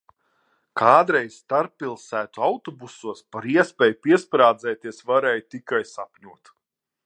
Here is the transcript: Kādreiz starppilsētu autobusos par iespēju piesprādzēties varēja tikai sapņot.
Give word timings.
Kādreiz 0.79 1.35
starppilsētu 1.41 2.45
autobusos 2.47 3.21
par 3.35 3.47
iespēju 3.57 3.97
piesprādzēties 4.07 5.05
varēja 5.13 5.49
tikai 5.57 5.83
sapņot. 5.95 6.57